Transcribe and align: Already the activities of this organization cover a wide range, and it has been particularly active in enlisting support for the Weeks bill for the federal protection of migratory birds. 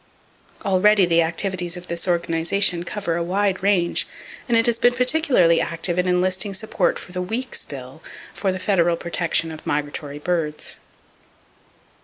Already 0.65 1.05
the 1.05 1.21
activities 1.21 1.77
of 1.77 1.85
this 1.85 2.07
organization 2.07 2.83
cover 2.83 3.17
a 3.17 3.21
wide 3.21 3.61
range, 3.61 4.07
and 4.47 4.57
it 4.57 4.65
has 4.65 4.79
been 4.79 4.95
particularly 4.95 5.61
active 5.61 5.99
in 5.99 6.07
enlisting 6.07 6.55
support 6.55 6.97
for 6.97 7.11
the 7.11 7.21
Weeks 7.21 7.65
bill 7.67 8.01
for 8.33 8.51
the 8.51 8.57
federal 8.57 8.95
protection 8.97 9.51
of 9.51 9.63
migratory 9.67 10.17
birds. 10.17 10.77